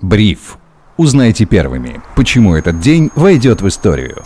[0.00, 0.58] Бриф.
[0.96, 4.24] Узнайте первыми, почему этот день войдет в историю.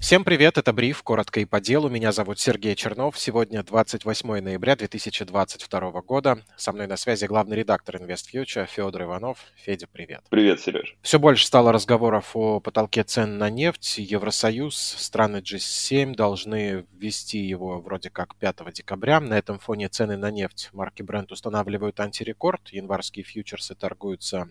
[0.00, 1.90] Всем привет, это Бриф, коротко и по делу.
[1.90, 3.18] Меня зовут Сергей Чернов.
[3.18, 6.38] Сегодня 28 ноября 2022 года.
[6.56, 9.38] Со мной на связи главный редактор InvestFuture Федор Иванов.
[9.56, 10.22] Федя, привет.
[10.30, 10.96] Привет, Сереж.
[11.02, 13.98] Все больше стало разговоров о потолке цен на нефть.
[13.98, 19.20] Евросоюз, страны G7 должны ввести его вроде как 5 декабря.
[19.20, 22.70] На этом фоне цены на нефть марки Brent устанавливают антирекорд.
[22.70, 24.48] Январские фьючерсы торгуются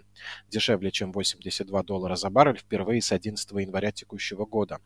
[0.48, 4.80] дешевле, чем 82 доллара за баррель впервые с 11 января текущего года.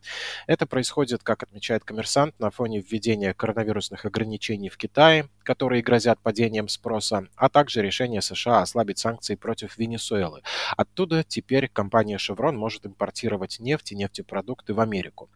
[0.54, 6.68] Это происходит, как отмечает коммерсант, на фоне введения коронавирусных ограничений в Китае, которые грозят падением
[6.68, 10.42] спроса, а также решения США ослабить санкции против Венесуэлы.
[10.76, 15.28] Оттуда теперь компания Chevron может импортировать нефть и нефтепродукты в Америку.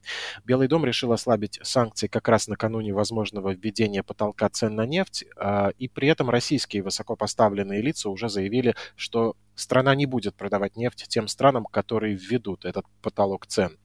[0.44, 5.70] Белый дом решил ослабить санкции как раз накануне возможного введения потолка цен на нефть, а,
[5.78, 11.28] и при этом российские высокопоставленные лица уже заявили, что страна не будет продавать нефть тем
[11.28, 13.78] странам, которые введут этот потолок цен.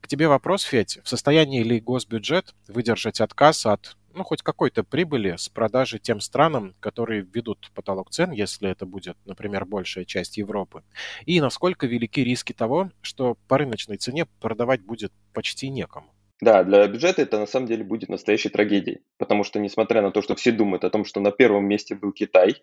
[0.00, 0.98] К тебе вопрос, Федь.
[1.02, 6.74] В состоянии ли госбюджет выдержать отказ от ну, хоть какой-то прибыли с продажи тем странам,
[6.80, 10.82] которые введут потолок цен, если это будет, например, большая часть Европы?
[11.24, 16.12] И насколько велики риски того, что по рыночной цене продавать будет почти некому?
[16.40, 20.22] Да, для бюджета это на самом деле будет настоящей трагедией, потому что, несмотря на то,
[20.22, 22.62] что все думают о том, что на первом месте был Китай,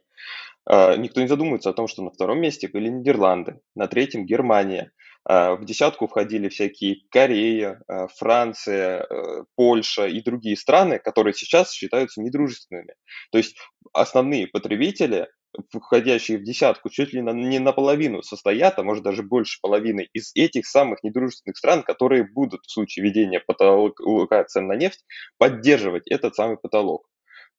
[0.65, 4.91] а, никто не задумывается о том, что на втором месте были Нидерланды, на третьем Германия,
[5.25, 11.71] а, в десятку входили всякие Корея, а, Франция, э, Польша и другие страны, которые сейчас
[11.71, 12.93] считаются недружественными.
[13.31, 13.57] То есть
[13.91, 15.27] основные потребители
[15.71, 20.65] входящие в десятку, чуть ли не наполовину состоят, а может даже больше половины из этих
[20.65, 25.05] самых недружественных стран, которые будут в случае ведения потолка цен на нефть
[25.37, 27.07] поддерживать этот самый потолок.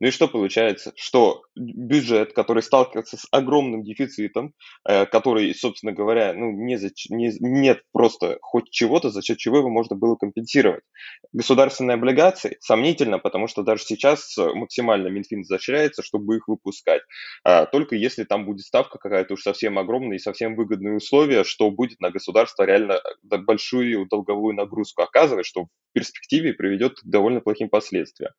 [0.00, 0.92] Ну и что получается?
[0.96, 4.52] Что бюджет, который сталкивается с огромным дефицитом,
[4.86, 9.58] э, который, собственно говоря, ну, не за, не, нет просто хоть чего-то, за счет чего
[9.58, 10.82] его можно было компенсировать.
[11.32, 17.02] Государственные облигации сомнительно, потому что даже сейчас максимально Минфин изощряется, чтобы их выпускать.
[17.42, 21.70] А, только если там будет ставка какая-то уж совсем огромная и совсем выгодные условия, что
[21.70, 23.00] будет на государство реально
[23.30, 28.32] э, большую долговую нагрузку оказывать, что в перспективе приведет к довольно плохим последствиям.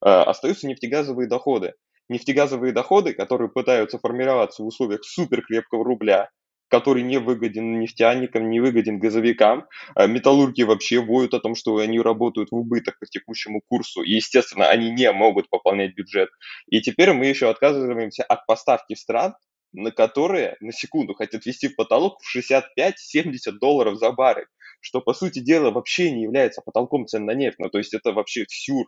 [0.00, 1.74] Остаются нефтегазовые нефтегазовые доходы.
[2.08, 6.30] Нефтегазовые доходы, которые пытаются формироваться в условиях суперкрепкого рубля,
[6.68, 9.66] который не выгоден нефтяникам, не выгоден газовикам.
[9.94, 14.12] А металлурги вообще воют о том, что они работают в убыток по текущему курсу, и,
[14.12, 16.28] естественно, они не могут пополнять бюджет.
[16.66, 19.34] И теперь мы еще отказываемся от поставки стран,
[19.72, 24.46] на которые, на секунду, хотят ввести в потолок в 65-70 долларов за баррель
[24.84, 27.58] что, по сути дела, вообще не является потолком цен на нефть.
[27.58, 28.86] Ну, то есть это вообще сюр.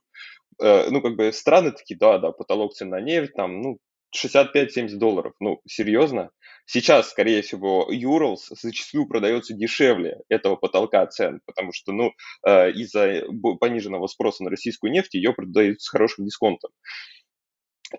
[0.61, 3.79] Э, ну, как бы страны такие, да, да, потолок цен на нефть, там, ну,
[4.15, 5.33] 65-70 долларов.
[5.41, 6.31] Ну, серьезно?
[6.67, 12.13] Сейчас, скорее всего, Urals зачастую продается дешевле этого потолка цен, потому что, ну,
[12.47, 13.25] э, из-за
[13.59, 16.71] пониженного спроса на российскую нефть ее продают с хорошим дисконтом.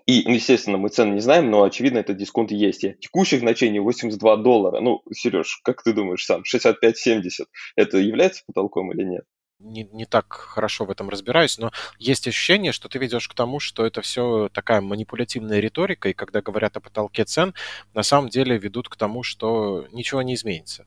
[0.06, 2.84] И, ну, естественно, мы цены не знаем, но, очевидно, этот дисконт есть.
[2.84, 4.80] И текущих значений 82 доллара.
[4.80, 9.24] Ну, Сереж, как ты думаешь сам, 65-70, это является потолком или нет?
[9.60, 13.60] не, не так хорошо в этом разбираюсь, но есть ощущение, что ты ведешь к тому,
[13.60, 17.54] что это все такая манипулятивная риторика, и когда говорят о потолке цен,
[17.94, 20.86] на самом деле ведут к тому, что ничего не изменится.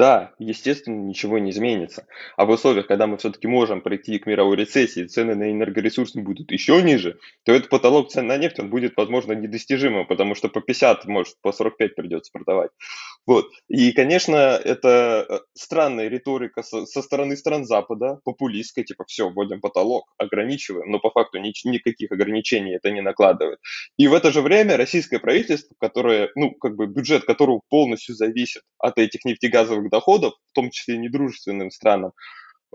[0.00, 2.06] Да, естественно, ничего не изменится.
[2.38, 6.50] А в условиях, когда мы все-таки можем прийти к мировой рецессии, цены на энергоресурсы будут
[6.52, 10.62] еще ниже, то этот потолок цен на нефть, он будет, возможно, недостижимым, потому что по
[10.62, 12.70] 50, может, по 45 придется продавать.
[13.26, 13.50] Вот.
[13.68, 20.06] И, конечно, это э, странная риторика со, стороны стран Запада, популистская, типа, все, вводим потолок,
[20.16, 23.58] ограничиваем, но по факту ни, никаких ограничений это не накладывает.
[23.98, 28.62] И в это же время российское правительство, которое, ну, как бы бюджет которого полностью зависит
[28.78, 32.12] от этих нефтегазовых доходов, в том числе недружественным странам,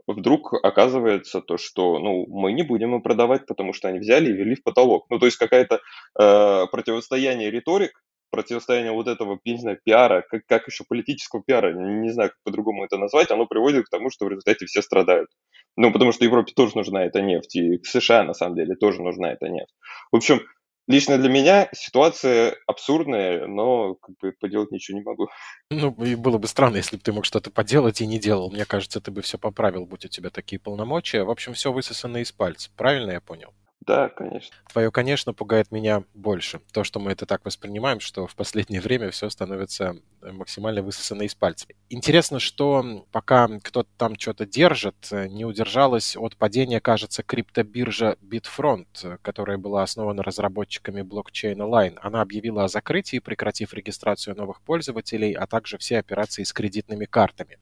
[0.08, 4.34] вдруг оказывается то, что ну, мы не будем им продавать, потому что они взяли и
[4.34, 5.06] ввели в потолок.
[5.10, 5.80] Ну, то есть какое-то
[6.20, 12.12] э, противостояние риторик, противостояние вот этого, не знаю, пиара, как, как еще политического пиара, не
[12.12, 15.30] знаю, как по-другому это назвать, оно приводит к тому, что в результате все страдают.
[15.78, 19.32] Ну, потому что Европе тоже нужна эта нефть, и США, на самом деле, тоже нужна
[19.32, 19.74] эта нефть.
[20.12, 20.42] В общем,
[20.88, 25.30] Лично для меня ситуация абсурдная, но как бы поделать ничего не могу.
[25.72, 28.52] Ну, и было бы странно, если бы ты мог что-то поделать и не делал.
[28.52, 31.24] Мне кажется, ты бы все поправил, будь у тебя такие полномочия.
[31.24, 32.70] В общем, все высосано из пальца.
[32.76, 33.54] Правильно я понял?
[33.82, 34.56] Да, конечно.
[34.72, 36.60] Твое, конечно, пугает меня больше.
[36.72, 39.98] То, что мы это так воспринимаем, что в последнее время все становится
[40.32, 41.68] максимально высосано из пальца.
[41.90, 49.58] Интересно, что пока кто-то там что-то держит, не удержалась от падения, кажется, криптобиржа Bitfront, которая
[49.58, 51.98] была основана разработчиками блокчейна Line.
[52.02, 57.60] Она объявила о закрытии, прекратив регистрацию новых пользователей, а также все операции с кредитными картами.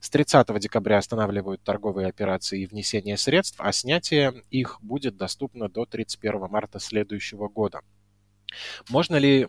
[0.00, 5.84] С 30 декабря останавливают торговые операции и внесение средств, а снятие их будет доступно до
[5.84, 7.80] 31 марта следующего года.
[8.88, 9.48] Можно ли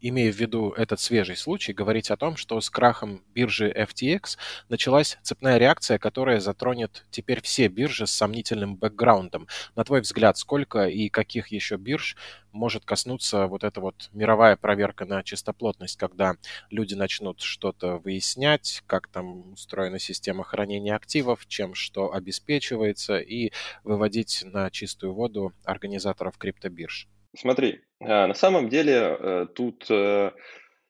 [0.00, 4.36] имея в виду этот свежий случай, говорить о том, что с крахом биржи FTX
[4.68, 9.48] началась цепная реакция, которая затронет теперь все биржи с сомнительным бэкграундом.
[9.74, 12.16] На твой взгляд, сколько и каких еще бирж
[12.52, 16.36] может коснуться вот эта вот мировая проверка на чистоплотность, когда
[16.70, 23.52] люди начнут что-то выяснять, как там устроена система хранения активов, чем что обеспечивается, и
[23.84, 27.08] выводить на чистую воду организаторов криптобирж?
[27.36, 30.32] Смотри, а, на самом деле э, тут э,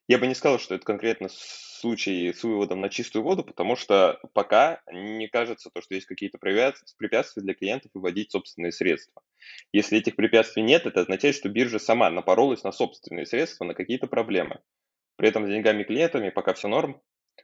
[0.09, 4.21] я бы не сказал, что это конкретно случай с выводом на чистую воду, потому что
[4.33, 9.23] пока не кажется то, что есть какие-то препятствия для клиентов выводить собственные средства.
[9.73, 14.07] Если этих препятствий нет, это означает, что биржа сама напоролась на собственные средства, на какие-то
[14.07, 14.61] проблемы.
[15.17, 17.01] При этом с деньгами клиентами пока все норм,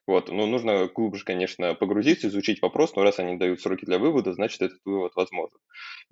[0.06, 4.32] вот, ну, нужно глубже, конечно, погрузиться, изучить вопрос, но раз они дают сроки для вывода,
[4.32, 5.58] значит, этот вывод возможен.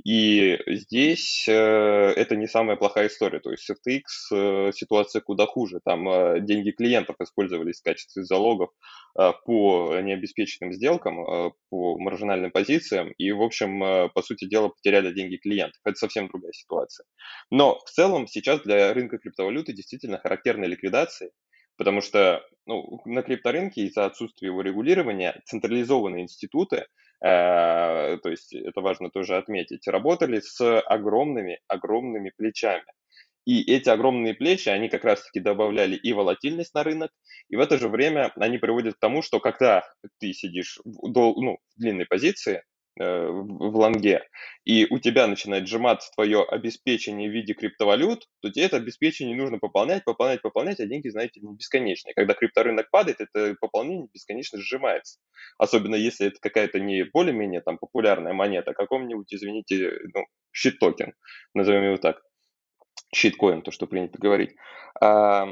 [0.05, 3.41] И здесь э, это не самая плохая история.
[3.41, 4.01] То есть FTX
[4.33, 5.81] э, ситуация куда хуже.
[5.85, 8.71] Там э, деньги клиентов использовались в качестве залогов
[9.19, 14.69] э, по необеспеченным сделкам, э, по маржинальным позициям, и, в общем, э, по сути дела,
[14.69, 15.81] потеряли деньги клиентов.
[15.85, 17.07] Это совсем другая ситуация.
[17.51, 21.33] Но в целом сейчас для рынка криптовалюты действительно характерны ликвидации,
[21.81, 26.85] Потому что ну, на крипторынке из-за отсутствия его регулирования централизованные институты,
[27.25, 32.85] э, то есть это важно тоже отметить, работали с огромными, огромными плечами.
[33.47, 37.13] И эти огромные плечи, они как раз-таки добавляли и волатильность на рынок,
[37.49, 39.83] и в это же время они приводят к тому, что когда
[40.19, 42.63] ты сидишь в, ну, в длинной позиции,
[43.01, 44.23] в лонге,
[44.65, 49.59] и у тебя начинает сжиматься твое обеспечение в виде криптовалют, то тебе это обеспечение нужно
[49.59, 52.15] пополнять, пополнять, пополнять, а деньги, знаете, не бесконечные.
[52.15, 55.19] Когда крипторынок падает, это пополнение бесконечно сжимается.
[55.59, 61.15] Особенно если это какая-то не более-менее там популярная монета, а каком-нибудь, извините, ну, щит-токен,
[61.55, 62.21] назовем его так.
[63.15, 64.55] Щиткоин, то, что принято говорить.
[65.01, 65.47] А,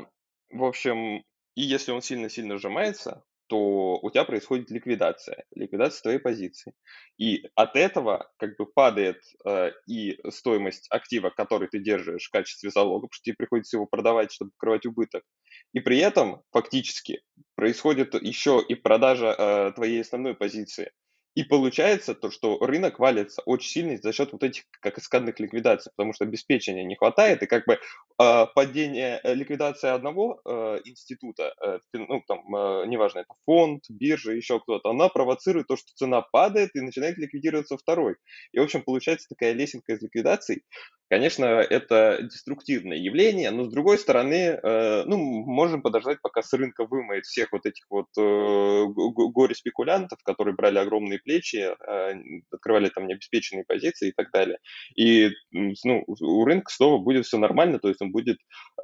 [0.50, 1.24] в общем,
[1.54, 6.72] и если он сильно-сильно сжимается, то у тебя происходит ликвидация, ликвидация твоей позиции.
[7.18, 12.70] И от этого как бы падает э, и стоимость актива, который ты держишь в качестве
[12.70, 15.24] залога, потому что тебе приходится его продавать, чтобы покрывать убыток.
[15.72, 17.22] И при этом фактически
[17.54, 20.92] происходит еще и продажа э, твоей основной позиции.
[21.38, 25.92] И получается то, что рынок валится очень сильно за счет вот этих как каскадных ликвидаций,
[25.94, 31.78] потому что обеспечения не хватает, и как бы э, падение, ликвидация одного э, института, э,
[31.92, 36.74] ну там, э, неважно, это фонд, биржа, еще кто-то, она провоцирует то, что цена падает
[36.74, 38.16] и начинает ликвидироваться второй.
[38.50, 40.64] И, в общем, получается такая лесенка из ликвидаций.
[41.10, 46.84] Конечно, это деструктивное явление, но с другой стороны, э, ну, можем подождать, пока с рынка
[46.84, 48.84] вымоет всех вот этих вот э,
[49.32, 52.14] горе-спекулянтов, которые брали огромные плечи, э,
[52.50, 54.58] открывали там необеспеченные позиции и так далее.
[54.96, 58.38] И ну, у рынка снова будет все нормально, то есть он будет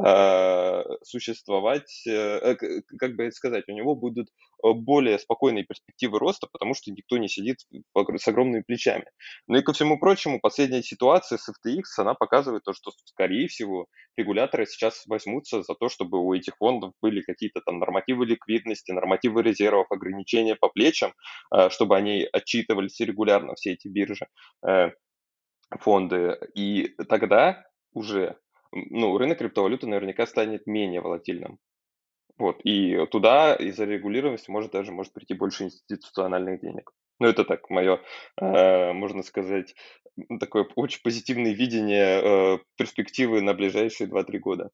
[0.05, 2.57] э, существовать, э,
[2.99, 4.29] как бы сказать, у него будут
[4.63, 7.59] более спокойные перспективы роста, потому что никто не сидит
[7.97, 9.05] с огромными плечами.
[9.47, 13.87] Ну и ко всему прочему, последняя ситуация с FTX, она показывает то, что, скорее всего,
[14.17, 19.43] регуляторы сейчас возьмутся за то, чтобы у этих фондов были какие-то там нормативы ликвидности, нормативы
[19.43, 21.13] резервов, ограничения по плечам,
[21.55, 24.27] э, чтобы они отчитывались регулярно, все эти биржи,
[24.67, 24.91] э,
[25.81, 26.39] фонды.
[26.55, 28.39] И тогда уже
[28.73, 31.59] ну, рынок криптовалюты наверняка станет менее волатильным.
[32.37, 36.91] Вот, и туда из-за регулированности может даже может прийти больше институциональных денег.
[37.21, 38.01] Ну, это так, мое,
[38.41, 39.75] э, можно сказать,
[40.41, 44.71] такое очень позитивное видение э, перспективы на ближайшие 2-3 года.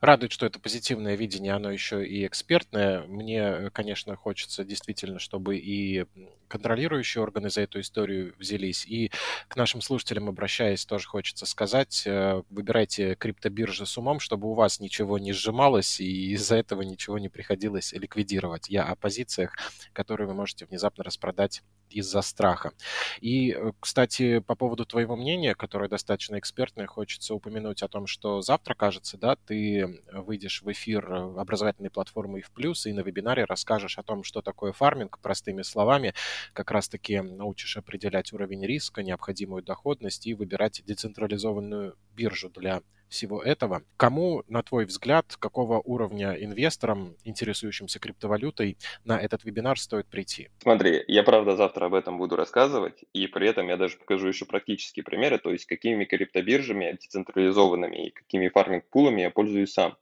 [0.00, 3.02] Радует, что это позитивное видение, оно еще и экспертное.
[3.06, 6.04] Мне, конечно, хочется действительно, чтобы и
[6.48, 8.86] контролирующие органы за эту историю взялись.
[8.86, 9.10] И
[9.48, 14.80] к нашим слушателям, обращаясь, тоже хочется сказать, э, выбирайте криптобиржи с умом, чтобы у вас
[14.80, 18.68] ничего не сжималось и из-за этого ничего не приходилось ликвидировать.
[18.68, 19.56] Я о позициях,
[19.92, 22.72] которые вы можете внезапно распродать из-за страха.
[23.20, 28.40] И, э, кстати, по поводу твоего мнения, которое достаточно экспертное, хочется упомянуть о том, что
[28.42, 33.44] завтра, кажется, да, ты выйдешь в эфир э, образовательной платформы в плюс и на вебинаре
[33.44, 36.14] расскажешь о том, что такое фарминг, простыми словами,
[36.52, 43.82] как раз-таки научишь определять уровень риска, необходимую доходность и выбирать децентрализованную биржу для всего этого.
[43.96, 50.50] Кому, на твой взгляд, какого уровня инвесторам, интересующимся криптовалютой, на этот вебинар стоит прийти?
[50.62, 54.44] Смотри, я правда завтра об этом буду рассказывать, и при этом я даже покажу еще
[54.44, 59.96] практические примеры, то есть какими криптобиржами децентрализованными и какими фарминг-пулами я пользуюсь сам.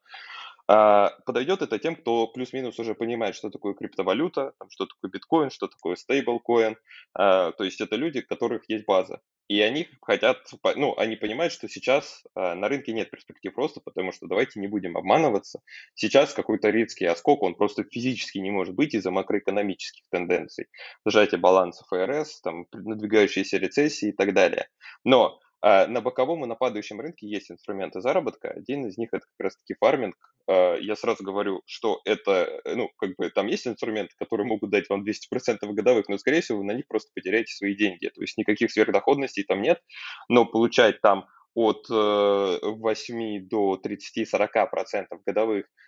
[0.69, 5.69] А, подойдет это тем, кто плюс-минус уже понимает, что такое криптовалюта, что такое биткоин, что
[5.69, 6.77] такое стейблкоин.
[7.15, 9.21] А, то есть это люди, у которых есть база.
[9.49, 10.39] И они хотят,
[10.75, 14.67] ну, они понимают, что сейчас а, на рынке нет перспектив роста, потому что давайте не
[14.67, 15.61] будем обманываться.
[15.95, 20.67] Сейчас какой-то резкий оскок, он просто физически не может быть из-за макроэкономических тенденций.
[21.07, 24.69] Сжатие баланса ФРС, там, надвигающиеся рецессии и так далее.
[25.05, 28.51] Но на боковом и на падающем рынке есть инструменты заработка.
[28.51, 30.15] Один из них это как раз-таки фарминг.
[30.49, 34.89] А, я сразу говорю, что это, ну, как бы там есть инструменты, которые могут дать
[34.89, 38.09] вам 200% годовых, но, скорее всего, вы на них просто потеряете свои деньги.
[38.09, 39.81] То есть никаких сверхдоходностей там нет,
[40.29, 45.86] но получать там от 8 э, до 30-40% годовых Э,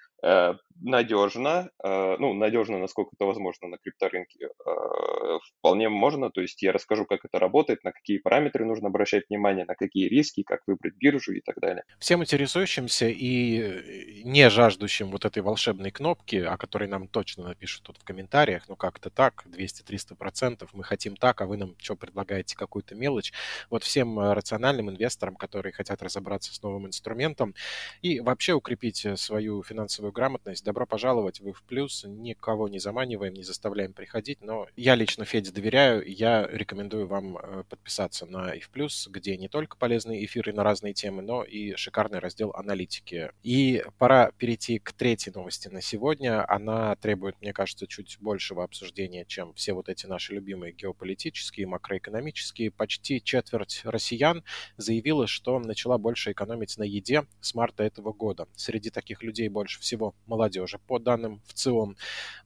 [0.80, 6.72] надежно, э, ну, надежно, насколько это возможно на крипторынке, э, вполне можно, то есть я
[6.72, 10.94] расскажу, как это работает, на какие параметры нужно обращать внимание, на какие риски, как выбрать
[10.94, 11.84] биржу и так далее.
[11.98, 17.98] Всем интересующимся и не жаждущим вот этой волшебной кнопки, о которой нам точно напишут тут
[17.98, 22.94] в комментариях, ну как-то так, 200-300%, мы хотим так, а вы нам что предлагаете, какую-то
[22.94, 23.32] мелочь.
[23.70, 27.54] Вот всем рациональным инвесторам, которые хотят разобраться с новым инструментом
[28.02, 30.64] и вообще укрепить свою финансовую финансовую грамотность.
[30.64, 32.04] Добро пожаловать в их плюс.
[32.06, 37.64] Никого не заманиваем, не заставляем приходить, но я лично Феде доверяю, я рекомендую вам э,
[37.68, 42.18] подписаться на их плюс, где не только полезные эфиры на разные темы, но и шикарный
[42.20, 43.30] раздел аналитики.
[43.42, 46.44] И пора перейти к третьей новости на сегодня.
[46.50, 52.70] Она требует, мне кажется, чуть большего обсуждения, чем все вот эти наши любимые геополитические, макроэкономические.
[52.70, 54.44] Почти четверть россиян
[54.76, 58.46] заявила, что начала больше экономить на еде с марта этого года.
[58.54, 60.78] Среди таких людей больше всего всего молодежи.
[60.86, 61.96] По данным в ЦИОМ,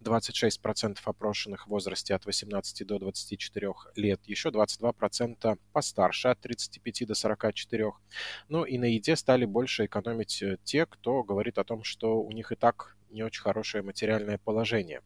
[0.00, 7.14] 26% опрошенных в возрасте от 18 до 24 лет, еще 22% постарше, от 35 до
[7.14, 7.92] 44.
[8.48, 12.32] Ну и на еде стали больше экономить э, те, кто говорит о том, что у
[12.32, 15.00] них и так не очень хорошее материальное положение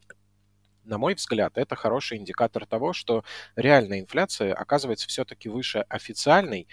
[0.87, 3.23] на мой взгляд, это хороший индикатор того, что
[3.55, 6.67] реальная инфляция оказывается все-таки выше официальной,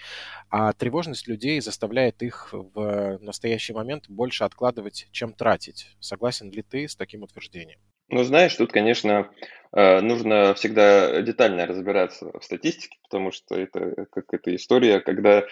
[0.49, 5.95] а тревожность людей заставляет их в настоящий момент больше откладывать, чем тратить.
[5.99, 7.79] Согласен ли ты с таким утверждением?
[8.09, 9.31] Ну, знаешь, тут, конечно,
[9.73, 15.43] э, нужно всегда детально разбираться в статистике, потому что это как эта история, когда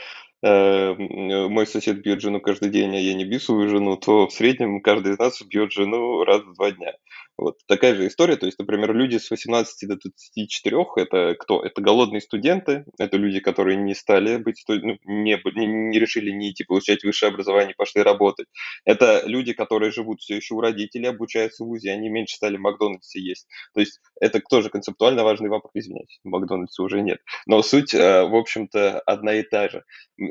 [0.44, 4.34] э, мой сосед бьет жену каждый день, а я не бью свою жену, то в
[4.34, 6.94] среднем каждый из нас бьет жену раз в два дня.
[7.38, 8.36] Вот такая же история.
[8.36, 11.64] То есть, например, люди с 18 до 24 это кто?
[11.64, 16.64] Это голодные студенты, это люди, которые не стали быть, ну, не, не, решили не идти
[16.64, 18.48] получать высшее образование, пошли работать.
[18.86, 23.20] Это люди, которые живут все еще у родителей, обучаются в ВУЗе, они меньше стали Макдональдсе
[23.20, 23.48] есть.
[23.74, 25.72] То есть это тоже концептуально важный вопрос.
[25.74, 27.20] Извиняюсь, в Макдональдсе уже нет.
[27.48, 29.84] Но суть, э, в общем-то, одна и та же.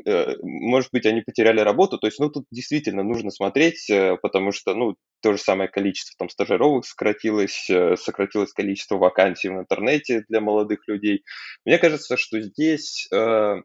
[0.05, 1.97] Э, может быть, они потеряли работу.
[1.97, 6.13] То есть, ну, тут действительно нужно смотреть, э, потому что, ну, то же самое количество
[6.19, 11.23] там стажировок сократилось, э, сократилось количество вакансий в интернете для молодых людей.
[11.65, 13.55] Мне кажется, что здесь э,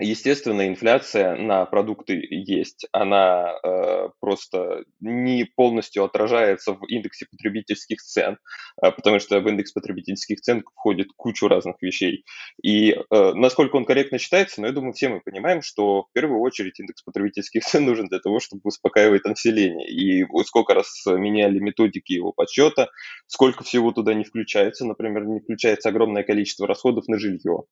[0.00, 2.86] Естественно, инфляция на продукты есть.
[2.90, 8.38] Она э, просто не полностью отражается в индексе потребительских цен,
[8.82, 12.24] э, потому что в индекс потребительских цен входит кучу разных вещей.
[12.62, 16.40] И э, насколько он корректно считается, ну, я думаю, все мы понимаем, что в первую
[16.40, 19.86] очередь индекс потребительских цен нужен для того, чтобы успокаивать население.
[19.86, 22.88] И сколько раз меняли методики его подсчета,
[23.26, 24.86] сколько всего туда не включается.
[24.86, 27.64] Например, не включается огромное количество расходов на жилье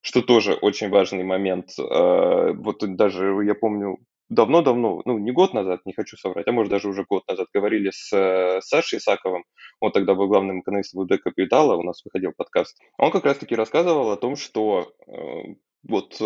[0.00, 1.70] что тоже очень важный момент.
[1.78, 6.70] Э, вот даже я помню, давно-давно, ну, не год назад, не хочу соврать, а может
[6.70, 9.44] даже уже год назад говорили с э, Сашей Исаковым,
[9.80, 12.78] он тогда был главным экономистом ВД Капитала, у нас выходил подкаст.
[12.98, 15.54] Он как раз-таки рассказывал о том, что э,
[15.88, 16.20] вот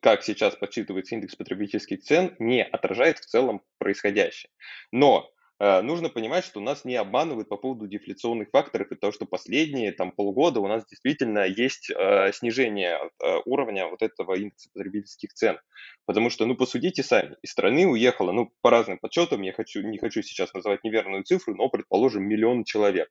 [0.00, 4.50] как сейчас подсчитывается индекс потребительских цен, не отражает в целом происходящее.
[4.92, 5.28] Но
[5.60, 10.10] нужно понимать, что нас не обманывают по поводу дефляционных факторов и того, что последние там,
[10.10, 15.58] полгода у нас действительно есть э, снижение э, уровня вот этого индекса потребительских цен.
[16.06, 19.98] Потому что, ну, посудите сами, из страны уехало, ну, по разным подсчетам, я хочу, не
[19.98, 23.08] хочу сейчас называть неверную цифру, но, предположим, миллион человек.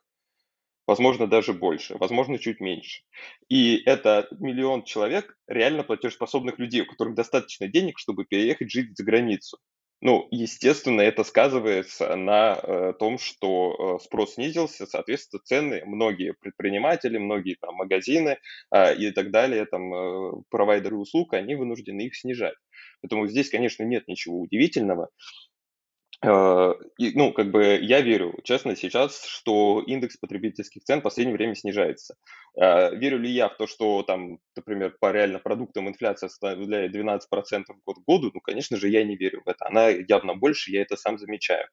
[0.86, 3.04] Возможно, даже больше, возможно, чуть меньше.
[3.48, 9.06] И это миллион человек реально платежеспособных людей, у которых достаточно денег, чтобы переехать жить за
[9.06, 9.60] границу.
[10.06, 17.18] Ну, естественно, это сказывается на э, том, что э, спрос снизился, соответственно, цены, многие предприниматели,
[17.18, 18.38] многие там магазины
[18.70, 22.56] э, и так далее, там э, провайдеры услуг, они вынуждены их снижать.
[23.02, 25.08] Поэтому здесь, конечно, нет ничего удивительного.
[26.24, 31.36] Э, и, ну, как бы я верю, честно, сейчас, что индекс потребительских цен в последнее
[31.36, 32.16] время снижается.
[32.60, 37.78] Э, верю ли я в то, что там, например, по реально продуктам инфляция составляет 12%
[37.86, 38.32] год к году?
[38.34, 39.66] Ну, конечно же, я не верю в это.
[39.68, 41.68] Она явно больше, я это сам замечаю.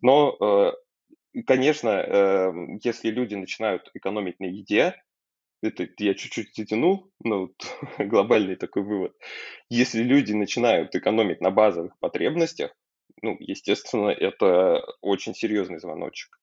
[0.00, 2.52] Но, э, конечно,
[2.82, 4.94] если люди начинают экономить на еде,
[5.62, 7.50] это я чуть-чуть затянул, но
[7.98, 9.12] глобальный такой вывод.
[9.68, 12.72] Если люди начинают экономить на базовых потребностях,
[13.22, 16.39] ну, естественно, это очень серьезный звоночек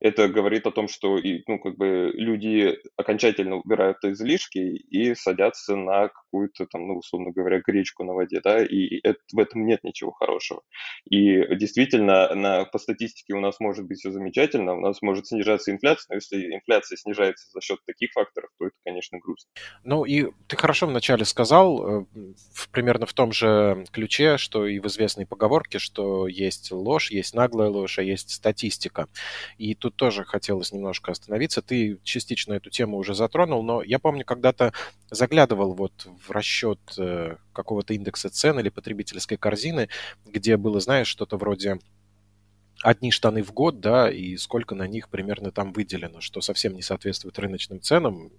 [0.00, 6.08] это говорит о том, что ну, как бы люди окончательно убирают излишки и садятся на
[6.08, 10.12] какую-то там, ну, условно говоря, гречку на воде, да, и это, в этом нет ничего
[10.12, 10.62] хорошего.
[11.08, 15.70] И действительно, на, по статистике у нас может быть все замечательно, у нас может снижаться
[15.70, 19.50] инфляция, но если инфляция снижается за счет таких факторов, то это, конечно, грустно.
[19.84, 22.06] Ну и ты хорошо вначале сказал, э,
[22.72, 27.68] примерно в том же ключе, что и в известной поговорке, что есть ложь, есть наглая
[27.68, 29.08] ложь, а есть статистика.
[29.56, 31.62] И тут тоже хотелось немножко остановиться.
[31.62, 34.72] Ты частично эту тему уже затронул, но я помню, когда-то
[35.10, 39.88] заглядывал вот в расчет э, какого-то индекса цен или потребительской корзины,
[40.24, 41.78] где было, знаешь, что-то вроде
[42.82, 46.82] одни штаны в год, да, и сколько на них примерно там выделено, что совсем не
[46.82, 48.30] соответствует рыночным ценам.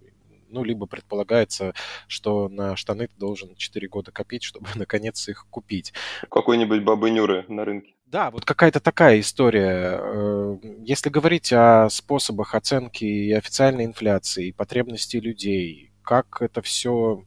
[0.47, 1.73] Ну, либо предполагается,
[2.07, 5.93] что на штаны ты должен 4 года копить, чтобы наконец их купить.
[6.29, 7.94] Какой-нибудь бабы Нюры на рынке.
[8.15, 9.99] Да, вот какая-то такая история.
[10.01, 17.25] Э, если говорить о способах оценки и официальной инфляции, и потребностей людей, как это все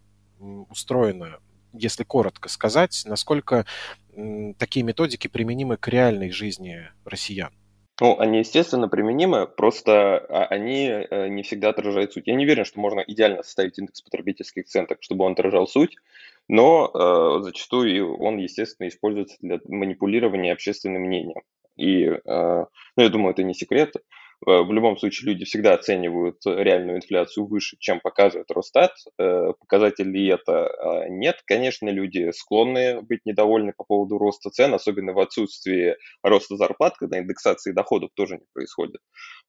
[0.70, 1.40] устроено,
[1.74, 3.66] если коротко сказать, насколько
[4.56, 7.52] такие методики применимы к реальной жизни россиян?
[8.00, 12.28] Ну, они, естественно, применимы, просто а, они э, не всегда отражают суть.
[12.28, 15.96] Я не уверен, что можно идеально составить индекс потребительских цен так, чтобы он отражал суть,
[16.48, 21.42] но э, зачастую он, естественно, используется для манипулирования общественным мнением.
[21.76, 23.94] И, э, ну, я думаю, это не секрет.
[24.46, 28.92] Э, в любом случае люди всегда оценивают реальную инфляцию выше, чем показывает Росстат.
[29.18, 31.42] Э, это э, нет.
[31.44, 37.18] Конечно, люди склонны быть недовольны по поводу роста цен, особенно в отсутствии роста зарплат, когда
[37.18, 39.00] индексации доходов тоже не происходит.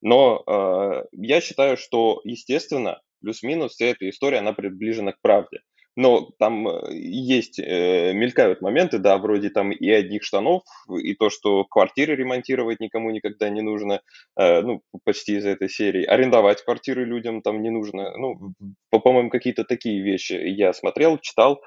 [0.01, 5.59] Но я считаю, что, естественно, плюс-минус вся эта история, она приближена к правде
[5.99, 11.29] но там э, есть, э, мелькают моменты, да, вроде там и одних штанов, и то,
[11.29, 14.01] что квартиры ремонтировать никому никогда не нужно,
[14.37, 16.05] э, ну, почти из этой серии.
[16.05, 18.17] Арендовать квартиры людям там не нужно.
[18.17, 18.53] Ну,
[18.89, 21.61] по-моему, какие-то такие вещи я смотрел, читал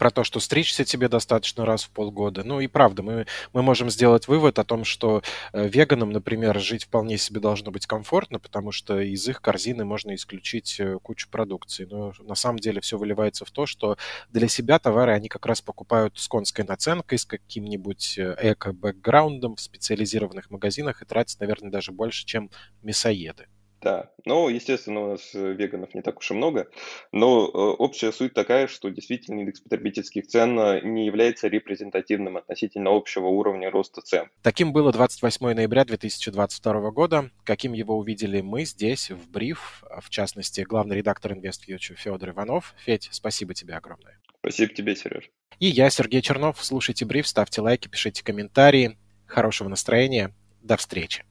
[0.00, 2.42] про то, что стричься тебе достаточно раз в полгода.
[2.42, 6.84] Ну и правда, мы, мы можем сделать вывод о том, что э, веганам, например, жить
[6.84, 11.84] вполне себе должно быть комфортно, потому что из их корзины можно исключить э, кучу продукции.
[11.84, 13.98] Но на самом деле все выливается в то, что
[14.30, 19.60] для себя товары они как раз покупают с конской наценкой, с каким-нибудь э, эко-бэкграундом в
[19.60, 22.48] специализированных магазинах и тратят, наверное, даже больше, чем
[22.82, 23.48] мясоеды.
[23.80, 26.68] Да, ну, естественно, у нас э, веганов не так уж и много,
[27.12, 32.94] но э, общая суть такая, что действительно индекс потребительских цен э, не является репрезентативным относительно
[32.94, 34.28] общего уровня роста цен.
[34.42, 37.30] Таким было 28 ноября 2022 года.
[37.44, 42.74] Каким его увидели мы здесь, в Бриф, в частности, главный редактор InvestFuture Федор Иванов.
[42.84, 44.20] Федь, спасибо тебе огромное.
[44.40, 45.30] Спасибо тебе, Сереж.
[45.58, 46.62] И я, Сергей Чернов.
[46.62, 48.98] Слушайте Бриф, ставьте лайки, пишите комментарии.
[49.26, 50.34] Хорошего настроения.
[50.62, 51.24] До встречи.